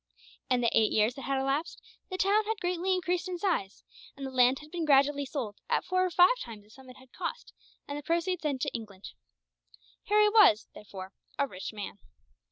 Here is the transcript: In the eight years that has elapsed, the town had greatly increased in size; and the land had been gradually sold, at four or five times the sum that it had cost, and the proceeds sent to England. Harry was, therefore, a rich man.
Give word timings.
In 0.49 0.61
the 0.61 0.71
eight 0.75 0.91
years 0.91 1.13
that 1.13 1.21
has 1.25 1.39
elapsed, 1.39 1.79
the 2.09 2.17
town 2.17 2.43
had 2.45 2.59
greatly 2.59 2.95
increased 2.95 3.29
in 3.29 3.37
size; 3.37 3.83
and 4.17 4.25
the 4.25 4.31
land 4.31 4.57
had 4.57 4.71
been 4.71 4.83
gradually 4.83 5.27
sold, 5.27 5.57
at 5.69 5.85
four 5.85 6.03
or 6.03 6.09
five 6.09 6.39
times 6.41 6.63
the 6.63 6.71
sum 6.71 6.87
that 6.87 6.95
it 6.95 7.01
had 7.01 7.13
cost, 7.13 7.53
and 7.87 7.95
the 7.99 8.01
proceeds 8.01 8.41
sent 8.41 8.63
to 8.63 8.73
England. 8.73 9.09
Harry 10.05 10.27
was, 10.27 10.67
therefore, 10.73 11.13
a 11.37 11.45
rich 11.47 11.71
man. 11.71 11.99